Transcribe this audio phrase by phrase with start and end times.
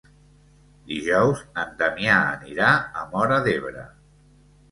[0.93, 3.87] Dijous en Damià anirà a Móra d'Ebre.